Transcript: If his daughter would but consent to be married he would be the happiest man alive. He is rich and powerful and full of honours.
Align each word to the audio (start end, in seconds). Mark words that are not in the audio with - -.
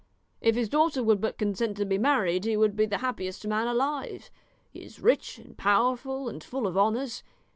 If 0.41 0.55
his 0.55 0.67
daughter 0.67 1.03
would 1.03 1.21
but 1.21 1.37
consent 1.37 1.77
to 1.77 1.85
be 1.85 1.99
married 1.99 2.43
he 2.45 2.57
would 2.57 2.75
be 2.75 2.87
the 2.87 2.97
happiest 3.05 3.45
man 3.45 3.67
alive. 3.67 4.31
He 4.71 4.79
is 4.83 4.99
rich 4.99 5.37
and 5.37 5.55
powerful 5.55 6.27
and 6.27 6.43
full 6.43 6.65
of 6.65 6.75
honours. 6.75 7.21